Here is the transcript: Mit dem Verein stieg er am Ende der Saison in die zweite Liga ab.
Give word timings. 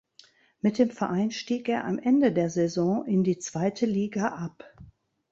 Mit 0.61 0.79
dem 0.79 0.89
Verein 0.89 1.29
stieg 1.29 1.69
er 1.69 1.85
am 1.85 1.99
Ende 1.99 2.31
der 2.31 2.49
Saison 2.49 3.05
in 3.05 3.23
die 3.23 3.37
zweite 3.37 3.85
Liga 3.85 4.29
ab. 4.29 4.65